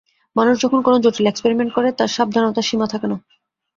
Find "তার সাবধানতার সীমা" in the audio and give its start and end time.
1.91-2.87